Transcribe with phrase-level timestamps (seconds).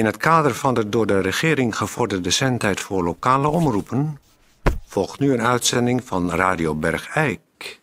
[0.00, 4.18] In het kader van de door de regering gevorderde zendtijd voor lokale omroepen
[4.86, 7.80] volgt nu een uitzending van Radio Bergijk.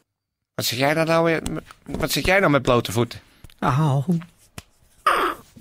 [0.54, 1.42] Wat zeg jij daar nou weer?
[1.86, 3.20] Wat zit jij nou met blote voeten?
[3.60, 4.06] Auw.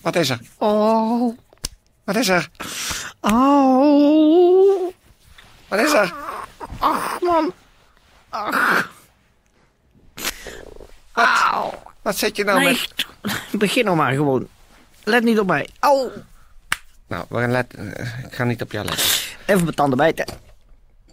[0.00, 0.40] Wat is er?
[0.58, 1.38] Oh.
[2.04, 2.50] Wat is er?
[3.20, 4.92] Auw.
[5.68, 6.14] Wat is er?
[6.78, 7.52] Ach, man.
[8.28, 8.90] Ach.
[11.12, 11.72] Auw.
[12.02, 12.80] Wat zit je nou Nee,
[13.22, 13.50] met...
[13.58, 14.48] begin nou maar gewoon.
[15.04, 15.68] Let niet op mij.
[15.78, 16.10] Auw.
[17.08, 17.74] Nou, we gaan let...
[17.74, 17.84] eh,
[18.24, 19.04] ik ga niet op jou letten.
[19.46, 20.26] Even mijn tanden bijten.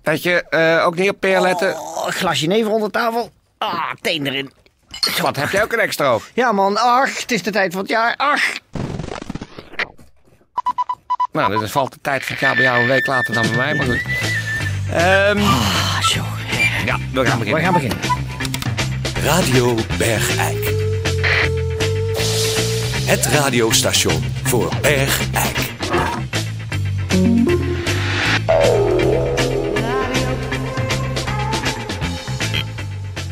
[0.02, 1.80] Dat je eh, ook niet op peer letten.
[1.80, 3.32] Oh, een glasje never onder tafel.
[3.58, 4.52] Ah, teen erin.
[5.22, 6.30] Wat, heb jij ook een extra oog?
[6.34, 6.78] Ja, man.
[6.78, 8.14] Ach, het is de tijd van het jaar.
[8.18, 8.42] Ach.
[11.32, 13.56] Nou, dus valt de tijd van het jaar bij jou een week later dan bij
[13.58, 14.02] mij, maar goed.
[14.92, 16.22] Ehm, Ah, zo.
[16.86, 17.64] ja, we gaan We beginnen.
[17.64, 17.98] gaan beginnen.
[19.24, 20.72] Radio Bergijk.
[23.06, 25.73] Het radiostation voor Bergijk.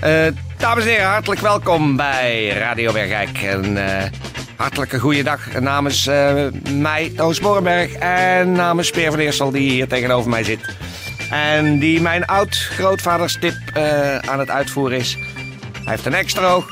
[0.02, 3.42] Eh, dames en heren, hartelijk welkom bij Radio Bergijk.
[3.42, 4.10] En eh,
[4.56, 10.30] hartelijke goeiedag namens eh, mij, Toos Borrenberg, en namens Peer van Eersel, die hier tegenover
[10.30, 10.76] mij zit.
[11.32, 15.18] En die mijn oud-grootvaders tip eh, aan het uitvoeren is.
[15.74, 16.70] Hij heeft een extra oog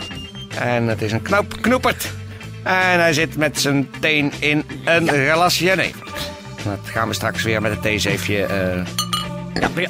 [0.59, 2.11] en het is een knop knoepert.
[2.63, 6.08] En hij zit met zijn teen in een glas jenever.
[6.63, 8.85] Dat gaan we straks weer met het theezeefje eh,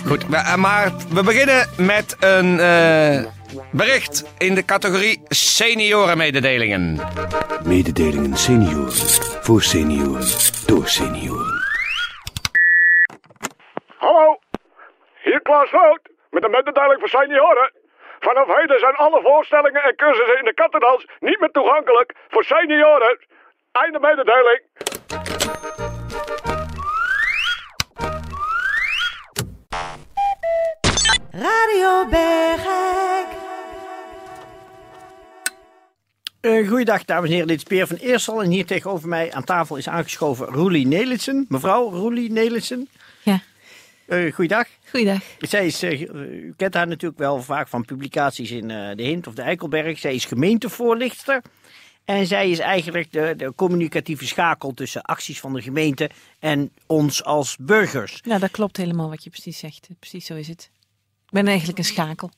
[0.06, 3.26] Goed, we- eh, maar we beginnen met een eh,
[3.72, 7.00] bericht in de categorie seniorenmededelingen.
[7.64, 8.92] Mededelingen senioren.
[9.42, 10.28] Voor senioren.
[10.66, 11.58] Door senioren.
[13.98, 14.40] Hallo,
[15.24, 16.00] hier Klaas Rood
[16.32, 17.72] met een mededeling voor senioren.
[18.20, 23.18] Vanaf heden zijn alle voorstellingen en cursussen in de kattendans niet meer toegankelijk voor senioren.
[23.72, 24.62] Einde mededeling.
[32.08, 33.28] Bergijk.
[36.42, 37.48] Uh, goeiedag, dames en heren.
[37.48, 38.44] Dit is Peer van Eersel.
[38.44, 41.46] En hier tegenover mij aan tafel is aangeschoven Roelie Nelissen.
[41.50, 42.90] Mevrouw Roelie Nelissen.
[43.24, 43.42] Ja.
[44.08, 44.68] Uh, goeiedag.
[44.90, 45.22] Goeiedag.
[45.40, 49.28] Zij is, eh, u kent haar natuurlijk wel vaak van publicaties in eh, de Hint
[49.28, 50.00] of de Eikelberg.
[50.00, 51.42] Zij is gemeentevoorlichter.
[52.06, 56.10] En zij is eigenlijk de, de communicatieve schakel tussen acties van de gemeente
[56.40, 58.22] en ons als burgers.
[58.24, 59.88] Nou, dat klopt helemaal wat je precies zegt.
[60.00, 60.70] Precies zo is het.
[61.30, 62.32] Ik ben eigenlijk een schakel.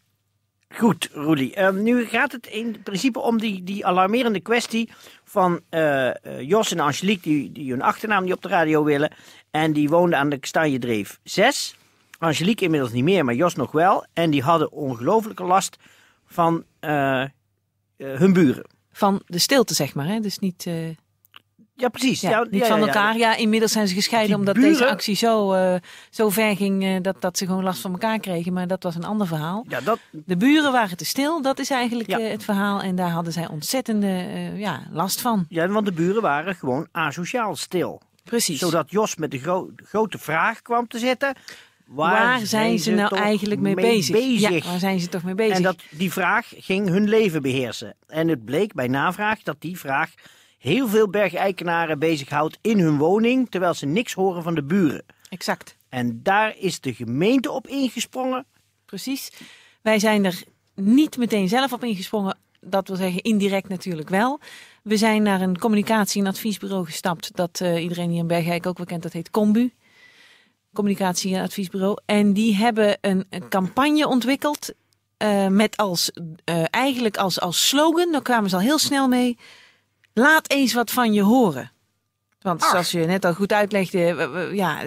[0.76, 1.56] Goed, Roelie.
[1.56, 4.90] Ehm, nu gaat het in principe om die, die alarmerende kwestie
[5.24, 9.14] van eh, eh, Jos en Angelique, die, die hun achternaam niet op de radio willen.
[9.52, 11.76] En die woonden aan de Kastanjedreef 6.
[12.18, 14.06] Angelique inmiddels niet meer, maar Jos nog wel.
[14.14, 15.78] En die hadden ongelooflijke last
[16.26, 17.24] van eh,
[17.98, 18.66] hun buren.
[18.92, 20.08] Van de stilte, zeg maar.
[20.08, 20.20] Hè?
[20.20, 20.68] Dus niet,
[21.82, 22.22] Ja, precies.
[22.22, 23.18] ja, Ja, niet ja, van elkaar.
[23.18, 25.76] Ja, inmiddels zijn ze gescheiden Die omdat buren- deze actie zo, eh,
[26.10, 28.54] zo ver ging eh, dat, dat ze gewoon last van elkaar kregen.
[28.54, 29.66] Maar dat was een ander verhaal.
[29.68, 32.82] Ja, dat, De buren waren te stil, dat is eigenlijk eh, het verhaal.
[32.82, 34.26] En daar hadden zij ontzettende
[34.56, 35.46] ja, last van.
[35.50, 38.02] ja, want de buren waren gewoon asociaal stil.
[38.24, 38.60] Precies.
[38.60, 41.34] Zodat Jos met de gro- grote vraag kwam te zetten.
[41.86, 44.40] Waar, Waar zijn ze nou eigenlijk mee, bezig?
[44.40, 45.56] Ja, waar zijn ze toch mee bezig?
[45.56, 47.96] En dat, die vraag ging hun leven beheersen.
[48.08, 50.10] En het bleek bij navraag dat die vraag
[50.62, 55.04] heel veel bergeikenaren bezighoudt in hun woning, terwijl ze niks horen van de buren.
[55.30, 55.76] Exact.
[55.90, 58.46] En daar is de gemeente op ingesprongen.
[58.86, 59.32] Precies.
[59.82, 60.44] Wij zijn er
[60.76, 62.38] niet meteen zelf op ingesprongen.
[62.60, 64.40] Dat wil zeggen, indirect natuurlijk wel.
[64.84, 67.36] We zijn naar een communicatie- en adviesbureau gestapt.
[67.36, 69.04] Dat eh, iedereen hier in Bergijk ook wel kent.
[69.04, 69.72] Dat heet Combu.
[70.74, 71.98] Communicatie- en adviesbureau.
[72.06, 74.72] En die hebben een, een campagne ontwikkeld.
[75.18, 76.12] eh, met als,
[76.44, 79.38] eh, eigenlijk als, als slogan, daar kwamen ze al heel snel mee.
[80.14, 81.72] Laat eens wat van je horen.
[82.42, 84.84] Want zoals je net al goed uitlegde, ja,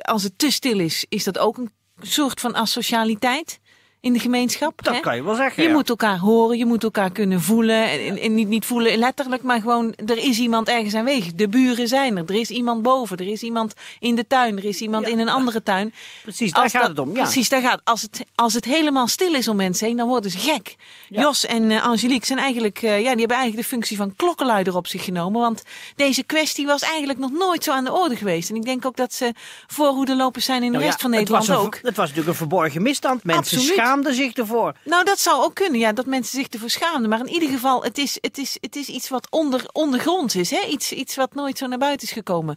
[0.00, 3.60] als het te stil is, is dat ook een soort van asocialiteit
[4.04, 4.82] in de gemeenschap.
[4.84, 5.00] Dat hè?
[5.00, 5.62] kan je wel zeggen.
[5.62, 5.74] Je ja.
[5.74, 7.90] moet elkaar horen, je moet elkaar kunnen voelen.
[7.90, 11.32] En, en- niet, niet voelen letterlijk, maar gewoon, er is iemand ergens aanwezig.
[11.34, 14.64] De buren zijn er, er is iemand boven, er is iemand in de tuin, er
[14.64, 15.12] is iemand Ja.
[15.12, 15.94] in een andere tuin.
[16.22, 17.14] Precies, daar Als gaat dat- het om.
[17.16, 17.22] Ja.
[17.22, 18.24] Precies, daar gaat als het.
[18.34, 20.76] Als het helemaal stil is om mensen heen, dan worden ze gek.
[21.08, 24.76] Jos en eh, Angelique zijn eigenlijk, eh, ja, die hebben eigenlijk de functie van klokkenluider
[24.76, 25.40] op zich genomen.
[25.40, 25.62] Want
[25.96, 28.50] deze kwestie was eigenlijk nog nooit zo aan de orde geweest.
[28.50, 29.32] En ik denk ook dat ze
[29.66, 31.74] voorhoedelopers zijn in de Nou rest van het Nederland was een- ook.
[31.74, 33.24] Het was natuurlijk een verborgen misstand.
[33.24, 33.74] Mensen Absoluut.
[33.94, 34.74] Schaamden zich ervoor.
[34.84, 37.08] Nou, dat zou ook kunnen, ja, dat mensen zich ervoor schaamden.
[37.10, 40.50] Maar in ieder geval, het is, het is, het is iets wat onder, ondergronds is.
[40.50, 40.66] Hè?
[40.68, 42.56] Iets, iets wat nooit zo naar buiten is gekomen.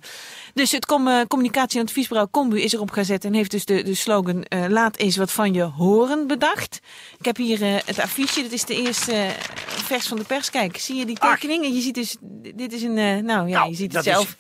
[0.53, 3.83] Dus het com, eh, communicatie- en adviesbureau Combu is erop gezet en heeft dus de,
[3.83, 6.79] de slogan eh, Laat eens wat van je horen bedacht.
[7.17, 9.29] Ik heb hier eh, het affiche, dit is de eerste
[9.65, 10.49] vers van de pers.
[10.49, 11.63] Kijk, zie je die tekening?
[11.63, 12.17] En je ziet dus,
[12.55, 12.93] dit is een,
[13.25, 14.35] nou ja, Nou, je ziet dat het is zelf.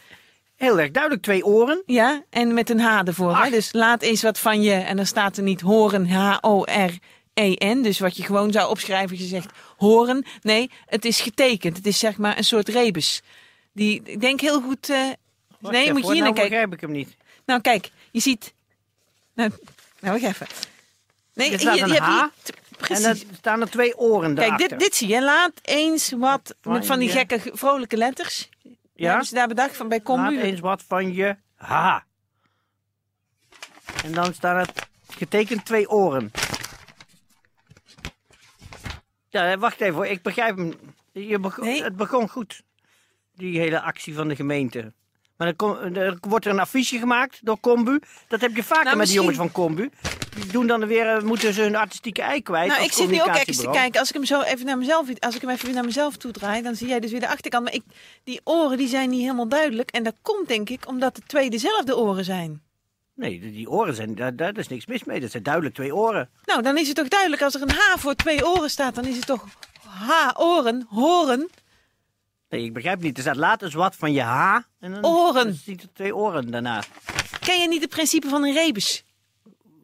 [0.57, 1.83] Heel erg duidelijk, twee oren.
[1.85, 3.37] Ja, en met een H ervoor.
[3.37, 3.49] Hè?
[3.49, 4.71] Dus laat eens wat van je.
[4.73, 7.81] En dan staat er niet horen, H-O-R-E-N.
[7.81, 10.25] Dus wat je gewoon zou opschrijven als je zegt horen.
[10.41, 11.77] Nee, het is getekend.
[11.77, 13.21] Het is zeg maar een soort rebus.
[13.73, 14.89] Die, ik denk heel goed...
[14.89, 14.99] eh,
[15.59, 16.49] Wacht nee, moet je hier naar nou kijken.
[16.49, 17.15] begrijp ik hem niet.
[17.45, 18.53] Nou, kijk, je ziet...
[19.35, 19.49] Nou,
[19.99, 20.47] nou wacht even.
[21.33, 23.03] Nee, je, je hebt H hier- t- En Precies.
[23.03, 24.69] dan staan er twee oren Kijk, daarachter.
[24.69, 25.21] dit, dit zie je.
[25.23, 28.49] Laat eens wat Van met van die gekke vrolijke letters.
[28.97, 29.07] Ja?
[29.09, 30.41] Hebben ze daar bedacht van bij Laat Combu?
[30.41, 31.97] eens wat van je H.
[34.03, 34.69] En dan staan er
[35.07, 36.31] getekend twee oren.
[39.29, 40.05] Ja, wacht even hoor.
[40.07, 40.73] Ik begrijp hem.
[41.11, 41.83] Je Nee.
[41.83, 42.63] Het begon goed.
[43.35, 44.93] Die hele actie van de gemeente.
[45.37, 47.99] Maar er, kom- er wordt er een affiche gemaakt door Combu.
[48.27, 49.89] Dat heb je vaker Nou, met die jongens van Combu.
[50.37, 52.67] Die doen dan weer, eh, moeten ze hun artistieke ei kwijt.
[52.67, 53.99] Nou, als ik zit nu ook even te kijken.
[53.99, 56.31] Als ik hem zo even naar mezelf, als ik hem even weer naar mezelf toe
[56.31, 57.63] draai, dan zie jij dus weer de achterkant.
[57.63, 57.83] Maar ik,
[58.23, 59.91] die oren die zijn niet helemaal duidelijk.
[59.91, 62.61] En dat komt denk ik omdat de twee dezelfde oren zijn.
[63.15, 65.19] Nee, die die oren zijn, daar, daar is niks mis mee.
[65.19, 66.29] Dat zijn duidelijk twee oren.
[66.45, 69.05] Nou, dan is het toch duidelijk als er een H voor twee oren staat, dan
[69.05, 69.45] is het toch
[69.83, 71.49] H-oren, horen.
[72.49, 73.15] Nee, ik begrijp niet.
[73.17, 74.55] Er staat laat eens wat van je H.
[74.79, 75.45] En dan Oren.
[75.45, 76.83] dan ziet er twee oren daarna.
[77.39, 79.03] Ken je niet het principe van een rebus?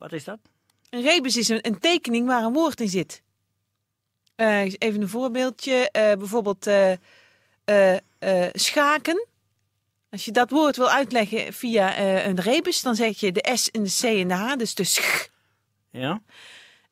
[0.04, 0.38] Wat is dat?
[0.90, 3.22] Een rebus is een, een tekening waar een woord in zit.
[4.36, 5.90] Eh, even een voorbeeldje.
[5.92, 6.94] Eh, bijvoorbeeld eh,
[8.54, 9.28] schaken.
[10.10, 13.84] Als je dat woord wil uitleggen via een rebus, dan zeg je de S en
[13.84, 15.28] de C en de H, dus de sch.
[15.90, 16.22] Ja?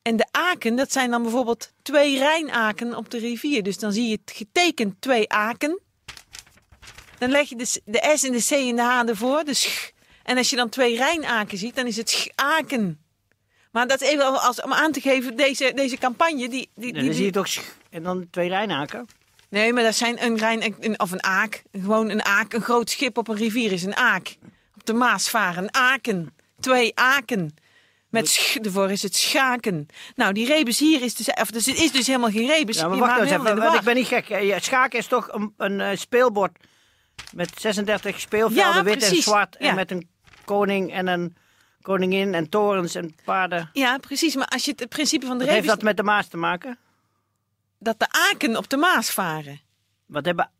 [0.02, 3.62] En de aken, dat zijn dan bijvoorbeeld twee Rijnaken op de rivier.
[3.62, 5.80] Dus dan zie je het getekend twee aken.
[7.18, 9.54] Dan leg je de, s- de S en de C en de H ervoor, de
[9.54, 9.90] sch.
[10.22, 13.01] En als je dan twee Rijnaken ziet, dan is het schaken.
[13.72, 16.48] Maar dat is even als, om aan te geven, deze, deze campagne, die...
[16.48, 17.48] die, die, dan zie je toch
[17.90, 19.06] en dan twee rijnaken.
[19.48, 21.62] Nee, maar dat zijn een Rijn, een- of een aak.
[21.72, 24.36] Gewoon een aak, een groot schip op een rivier is een aak.
[24.74, 26.34] Op de Maas varen, aken.
[26.60, 27.54] Twee aken.
[28.08, 29.86] Met sch ervoor is het schaken.
[30.14, 32.76] Nou, die rebus hier is dus, of dus het is dus helemaal geen rebus.
[32.78, 34.28] Ja, maar wacht nou eens even, want ik ben niet gek.
[34.28, 36.56] Ja, Schaken is toch een, een eh, speelbord
[37.34, 39.56] met 36 speelvelden, Ja, wit en zwart.
[39.58, 39.68] Ja.
[39.68, 40.08] En met een
[40.44, 41.36] koning en een
[41.82, 43.70] koningin en torens en paarden.
[43.72, 44.34] Ja, precies.
[44.34, 46.78] Maar als je het, principe van de Wat heeft dat met de Maas te maken?
[47.78, 49.60] dat de aken op de Maas varen.
[50.06, 50.50] Wat hebben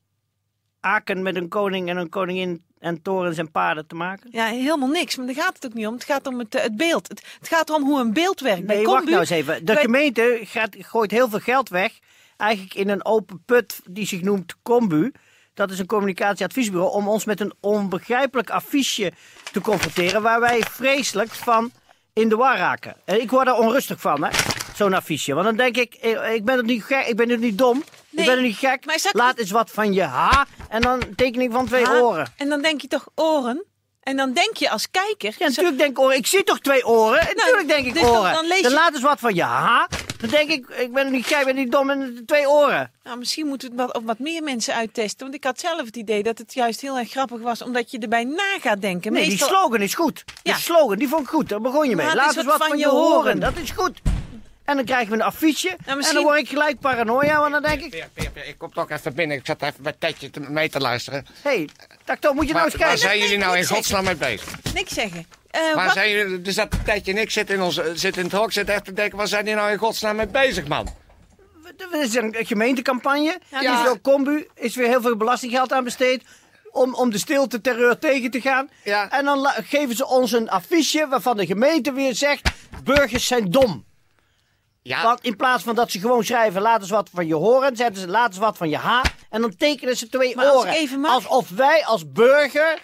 [0.80, 4.28] Aken met een koning en een koningin en torens en paarden te maken?
[4.32, 5.16] Ja, helemaal niks.
[5.16, 5.94] Maar daar gaat het ook niet om.
[5.94, 7.08] Het gaat om het, het beeld.
[7.08, 8.66] Het, het gaat om hoe een beeld werkt.
[8.66, 9.64] Bij Nee, wacht nou eens even.
[9.64, 11.98] De bij- gemeente gaat, gooit heel veel geld weg.
[12.36, 15.12] Eigenlijk in een open put die zich noemt Combu.
[15.54, 16.92] Dat is een communicatieadviesbureau.
[16.92, 19.12] Om ons met een onbegrijpelijk affiche
[19.52, 20.22] te confronteren.
[20.22, 21.70] Waar wij vreselijk van
[22.12, 22.96] in de war raken.
[23.04, 24.30] En ik word er onrustig van, hè.
[24.74, 25.34] Zo'n affiche.
[25.34, 27.76] Want dan denk ik, eh, ik ben er niet gek, ik ben er niet dom.
[28.10, 28.84] Nee, ik ben er niet gek.
[28.84, 30.42] maar Laat eens wat van je H.
[30.68, 32.26] En dan een tekening van twee oren.
[32.36, 33.64] En dan denk je toch oren.
[34.02, 35.34] En dan denk je als kijker...
[35.38, 36.16] Ja, natuurlijk denk ik oren.
[36.16, 37.20] Ik zie toch twee oren?
[37.20, 38.32] En natuurlijk denk ik dus dan- oren.
[38.32, 39.84] dan lees je- laat eens wat van je H.
[40.22, 42.90] Dan denk ik, ik ben niet gek, ik ben niet dom en twee oren.
[43.04, 45.20] Nou, misschien moeten we het wat, op wat meer mensen uittesten.
[45.20, 47.62] Want ik had zelf het idee dat het juist heel erg grappig was.
[47.62, 49.12] Omdat je erbij na gaat denken.
[49.12, 50.24] Nee, Meestal- die slogan is goed.
[50.42, 50.52] Ja.
[50.54, 51.48] Die slogan, die vond ik goed.
[51.48, 52.14] Daar begon je mee.
[52.14, 53.40] Laat eens wat van je horen.
[53.40, 54.00] Dat is goed.
[54.64, 55.68] En dan krijgen we een affiche.
[55.68, 57.90] En Nou, misschien- dan word ik gelijk paranoia, want dan denk ik...
[57.90, 59.36] Peer, Peer, Peer, ik kom toch even binnen.
[59.36, 61.26] Ik zat even bij Tetje te- mee te luisteren.
[61.42, 61.68] Hé, hey,
[62.04, 62.98] Takto, moet je nou Waar, eens waar kijken.
[63.08, 64.48] zijn jullie nou in godsnaam mee bezig?
[64.74, 65.26] Niks zeggen.
[65.50, 68.22] Eh, Waar wat- zijn jullie, er zat Tetje en ik zitten in, ons, eh, zitten
[68.22, 70.66] in het hok, zitten echt te denken, waar zijn die nou in godsnaam mee bezig,
[70.66, 70.88] man?
[71.92, 73.38] Er is een gemeentecampagne.
[73.50, 73.70] Ja, Ja.
[73.70, 76.22] dus- Is door Combu is weer heel veel belastinggeld aan besteed.
[76.70, 78.70] Om, om de stilte terreur tegen te gaan.
[78.84, 79.10] Ja.
[79.10, 82.50] En dan geven ze ons een affiche waarvan de gemeente weer zegt...
[82.84, 83.84] burgers zijn dom.
[84.84, 87.76] Ja, Want in plaats van dat ze gewoon schrijven, laat eens wat van je horen,
[87.76, 89.00] zetten ze laat eens wat van je H.
[89.30, 90.72] En dan tekenen ze twee Maar als oren.
[90.72, 92.78] ik even mag- Alsof wij als burger.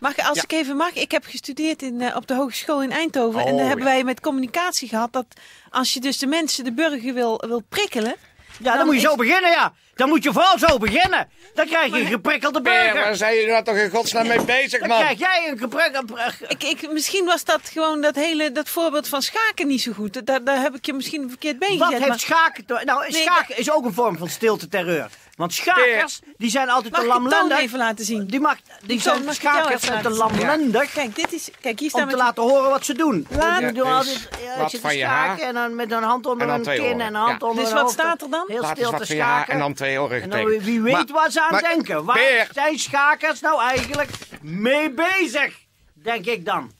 [0.00, 3.40] Mag, als ik even mag, ik heb gestudeerd in, eh, op de hogeschool in Eindhoven.
[3.40, 3.92] en Oh, daar hebben ja.
[3.92, 5.26] wij met communicatie gehad dat
[5.70, 8.14] als je dus de mensen, de burger wil, wil prikkelen.
[8.62, 9.72] Ja, dan, moet je is- zo beginnen, ja.
[9.94, 11.28] Dan moet je vooral zo beginnen.
[11.54, 13.16] Dan krijg je een geprikkelde Peer, waar burger.
[13.16, 14.98] zijn jullie nou toch in godsnaam mee bezig, Dan man?
[14.98, 16.14] krijg jij een geprikkelde...
[16.48, 20.26] Ik, ik, misschien was dat gewoon dat hele dat voorbeeld van schaken niet zo goed.
[20.26, 21.98] Daar, daar heb ik je misschien een verkeerd been Wat gezet.
[21.98, 22.64] heeft maar- schaken.
[22.84, 25.08] Nou, Nee, schaken is ook een vorm van stilte terreur.
[25.40, 27.58] Want schakers, die zijn altijd Mag te lamlendig.
[27.58, 28.26] even laten zien?
[28.26, 30.92] Die, mag, die zijn mag schakers zijn te lamlendig.
[30.92, 33.26] Kijk, dit is, kijk, hier staan Om we te laten horen wat ze doen.
[33.30, 35.48] Laat- die doen Ja, altijd, ja, ik wat zit te van je schaken haar.
[35.48, 37.00] en dan met een hand onder twee kin oren.
[37.00, 37.46] en een hand Ja.
[37.48, 37.92] onder Dus wat hoofd.
[37.92, 38.44] staat er dan?
[38.48, 39.52] Heel Laat stil wat te van je haar schaken.
[39.52, 40.64] en dan twee oren En dan, getekend.
[40.64, 42.04] wie weet Maar- waar ze aan maar- denken.
[42.04, 44.10] Waar Peer, zijn schakers nou eigenlijk
[44.42, 45.58] mee bezig?
[45.94, 46.70] Denk ik dan.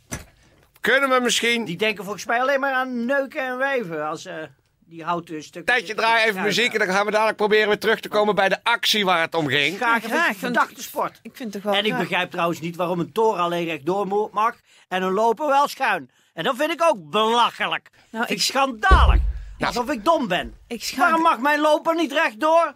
[0.80, 1.64] kunnen we misschien...
[1.64, 4.48] Die denken volgens mij alleen maar aan neuken en wijven als ze
[4.90, 5.74] die houten stukken.
[5.74, 8.48] Tijdje draai even muziek en dan gaan we dadelijk proberen weer terug te komen bij
[8.48, 9.76] de actie waar het om ging.
[9.76, 10.36] Graag, Ja, graag.
[10.36, 11.18] Verdachte sport.
[11.22, 12.00] Ik vind het wel En ik graag.
[12.00, 14.54] begrijp trouwens niet waarom een toren alleen rechtdoor mag
[14.88, 16.10] en een loper wel schuin.
[16.34, 17.90] En dat vind ik ook belachelijk.
[18.10, 19.20] Nou, ik ik- schandalig.
[19.58, 20.54] Alsof ik dom ben.
[20.66, 22.74] Ik schaam- Waarom mag mijn loper niet rechtdoor?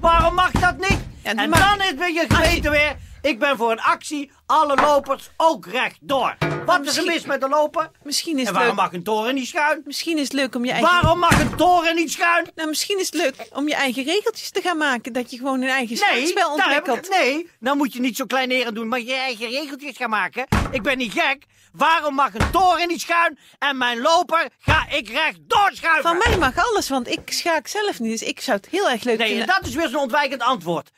[0.00, 0.98] Waarom mag dat niet?
[1.22, 2.96] Ja, en mag- dan is bij je geweten weer...
[3.26, 6.36] Ik ben voor een actie, alle lopers ook rechtdoor.
[6.66, 7.90] Wat is er mis met de loper?
[8.02, 9.82] Misschien is, En het waarom leuk, mag een toren niet schuin?
[9.84, 10.90] misschien is het leuk om je eigen...
[10.90, 12.46] Waarom mag een toren niet schuin?
[12.54, 15.12] Nou, misschien is het leuk om je eigen regeltjes te gaan maken.
[15.12, 17.08] Dat je gewoon een eigen Nee, daar heb ik- ontwikkelt.
[17.08, 20.46] nee, dan moet je niet zo kleineren doen, maar je eigen regeltjes gaan maken.
[20.70, 21.44] Ik ben niet gek.
[21.72, 26.02] Waarom mag een toren niet schuin en mijn loper ga ik rechtdoor schuiven?
[26.02, 28.10] Van mij mag alles, want ik schaak zelf niet.
[28.18, 29.46] Dus ik zou het heel erg leuk Nee, vinden.
[29.46, 30.90] dat is weer zo'n ontwijkend antwoord.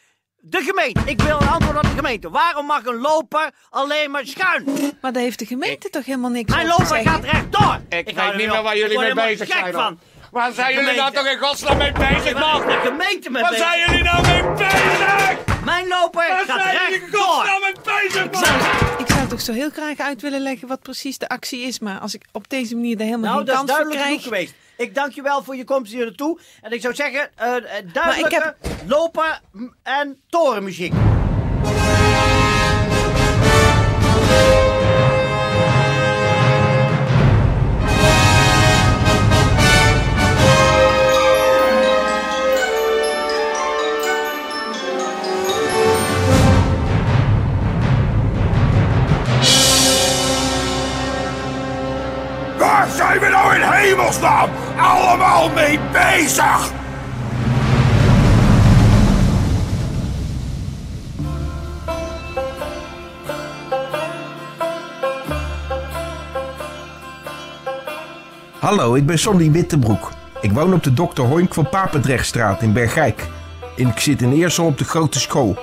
[0.50, 1.00] De gemeente.
[1.05, 2.31] Ik wil een antwoord aan de gemeente.
[2.31, 4.64] Waarom mag een loper alleen maar schuin?
[5.00, 7.11] Maar daar heeft de gemeente toch helemaal niks Mijn loper zeggen.
[7.11, 7.78] gaat rechtdoor.
[7.88, 8.52] Ik, hou weet niet op.
[8.55, 9.73] meer waar Ik jullie mee bezig gek zijn.
[9.73, 9.99] van.
[10.31, 12.67] Waar zijn jullie nou toch in godsnaam mee bezig, Waar man?
[12.67, 13.67] de gemeente mee Waar bezig?
[13.67, 15.37] zijn jullie nou mee bezig?
[15.64, 17.23] Mijn loper Waar gaat zijn jullie in rechtdoor.
[17.23, 18.98] godsnaam mee bezig, Ik man?
[19.29, 21.79] Toch zo heel graag uit willen leggen wat precies de actie is.
[21.79, 24.07] Maar als ik op deze manier er helemaal Nou, geen dat is kans voor duidelijk
[24.07, 24.49] genoeg krijg...
[24.49, 24.55] geweest.
[24.89, 26.39] Ik dank je wel voor je komst hier naartoe.
[26.63, 28.57] En ik zou zeggen, ik duidelijke
[28.87, 30.93] loper m- en torenmuziek.
[54.77, 56.73] Allemaal mee bezig?
[68.59, 70.11] Hallo, ik ben Sonny Wittebroek.
[70.41, 71.21] Ik woon op de Dr.
[71.23, 73.27] Hoink van Papendrechtstraat in Bergijk.
[73.77, 75.59] Ik zit in Eersel op de grote school.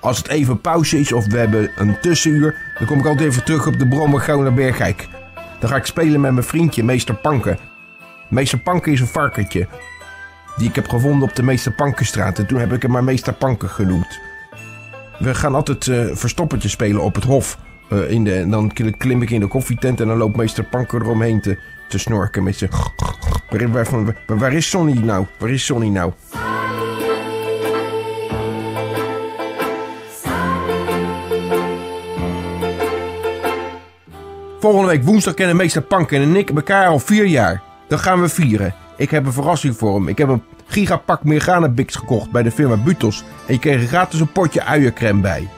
[0.00, 3.44] Als het even pauze is of we hebben een tussenuur, dan kom ik altijd even
[3.44, 5.08] terug op de brommer naar Bergijk.
[5.60, 7.58] Dan ga ik spelen met mijn vriendje, meester Panken.
[8.28, 9.66] Meester Panken is een varkentje.
[10.56, 12.38] Die ik heb gevonden op de Meester Pankenstraat.
[12.38, 14.20] En toen heb ik hem maar meester Panken genoemd.
[15.18, 17.58] We gaan altijd eh verstoppertje spelen op het hof.
[17.90, 21.00] Eh, in de, en dan klim- ik in de koffietent en dan loopt meester Panker
[21.02, 21.58] eromheen te,
[21.88, 22.70] te snorken met zijn...
[24.26, 25.26] Waar, waar is Sonny nou?
[25.38, 26.12] Waar is Sonny nou?
[34.66, 37.62] Volgende week woensdag kennen meester Panken en ik elkaar al vier jaar.
[37.88, 38.74] Dan gaan we vieren.
[38.96, 40.08] Ik heb een verrassing voor hem.
[40.08, 43.24] Ik heb een gigapak Meerganebix gekocht bij de firma Butos.
[43.46, 45.48] En je kreeg gratis een potje uiencrème bij.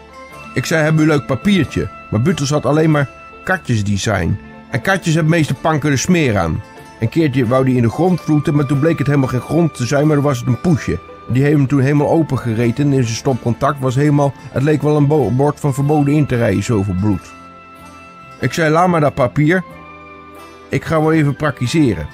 [0.54, 1.90] Ik zei, hebben u leuk papiertje?
[2.10, 3.10] Maar Butos had alleen maar
[3.44, 4.38] katjesdesign.
[4.70, 6.62] En katjes hebben meester Panken de smeer aan.
[7.00, 9.74] Een keertje wou die in de grond vloeten, maar toen bleek het helemaal geen grond
[9.74, 10.98] te zijn, maar dan was het een poesje.
[11.28, 14.32] Die heeft hem toen helemaal opengereten en in zijn stopcontact was helemaal...
[14.50, 17.36] Het leek wel een bo- bord van verboden in te rijden, zoveel bloed.
[18.40, 19.64] Ik zei, laat maar dat papier.
[20.68, 22.06] Ik ga wel even praktiseren.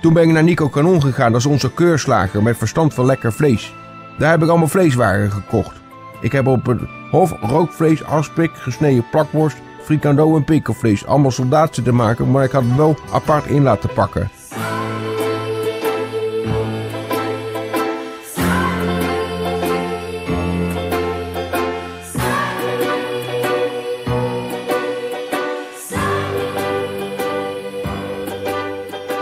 [0.00, 3.32] Toen ben ik naar Nico Kanon gegaan, dat is onze keurslager met verstand van lekker
[3.32, 3.74] vlees.
[4.18, 5.76] Daar heb ik allemaal vleeswaren gekocht.
[6.20, 6.80] Ik heb op het
[7.10, 11.06] hof rookvlees, aspik, gesneden plakworst, frikando en pikkelvlees.
[11.06, 14.30] Allemaal soldaat zitten maken, maar ik had het wel apart in laten pakken.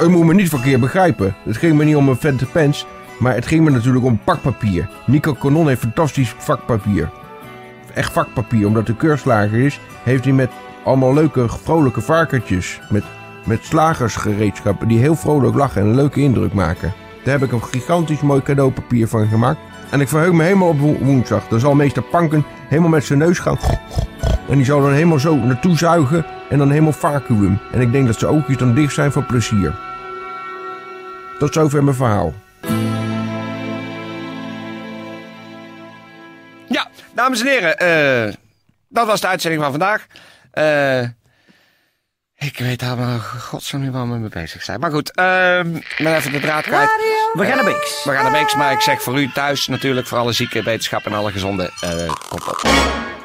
[0.04, 1.34] U moet me niet verkeerd begrijpen.
[1.44, 2.86] Het ging me niet om een vette pens,
[3.18, 4.88] maar het ging me natuurlijk om pakpapier.
[5.06, 7.10] Nico Canon heeft fantastisch vakpapier.
[7.94, 10.50] Echt vakpapier, omdat de keurslager is, heeft hij met
[10.84, 12.80] allemaal leuke, vrolijke varkentjes.
[12.90, 13.04] Met,
[13.44, 16.92] met slagersgereedschappen die heel vrolijk lachen en een leuke indruk maken.
[17.24, 19.58] Daar heb ik een gigantisch mooi cadeaupapier van gemaakt.
[19.90, 21.48] En ik verheug me helemaal op wo- woensdag.
[21.48, 23.58] Dan zal meester Panken helemaal met zijn neus gaan.
[24.48, 27.58] En die zal dan helemaal zo naartoe zuigen en dan helemaal vacuüm.
[27.72, 29.74] En ik denk dat zijn oogjes dan dicht zijn van plezier.
[31.38, 32.34] Tot zover mijn verhaal.
[36.68, 38.34] Ja, dames en heren, eh,
[38.88, 40.06] dat was de uitzending van vandaag.
[40.50, 41.00] Eh,
[42.38, 44.80] ik weet helemaal godsnaam niet waar we mee bezig zijn.
[44.80, 46.90] Maar goed, ehm ben even de draad kwijt.
[47.32, 48.04] We gaan naar Beeks.
[48.04, 51.04] We gaan naar Beeks, maar ik zeg voor u thuis natuurlijk, voor alle zieke wetenschap
[51.04, 52.62] en alle gezonde, eh komt op.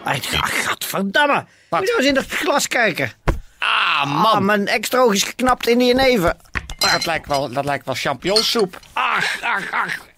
[0.04, 1.46] Ach, gadverdamme.
[1.70, 1.80] Wat?
[1.80, 3.12] Moet je eens in het glas kijken.
[3.60, 6.38] Ah, Ah, man, mijn extra oog is geknapt in die neven.
[6.79, 8.79] Dat lijkt wel, dat lijkt wel champignonsoep.
[8.93, 10.09] Ach, ach, ach.